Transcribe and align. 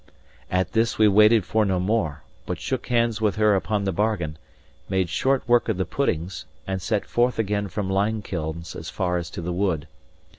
At 0.49 0.71
this 0.71 0.97
we 0.97 1.07
waited 1.07 1.45
for 1.45 1.63
no 1.63 1.79
more, 1.79 2.23
but 2.47 2.59
shook 2.59 2.87
hands 2.87 3.21
with 3.21 3.35
her 3.35 3.53
upon 3.55 3.83
the 3.83 3.91
bargain, 3.91 4.39
made 4.89 5.09
short 5.09 5.47
work 5.47 5.69
of 5.69 5.77
the 5.77 5.85
puddings, 5.85 6.45
and 6.65 6.81
set 6.81 7.05
forth 7.05 7.37
again 7.37 7.67
from 7.67 7.87
Limekilns 7.87 8.75
as 8.75 8.89
far 8.89 9.19
as 9.19 9.29
to 9.29 9.43
the 9.43 9.53
wood. 9.53 9.87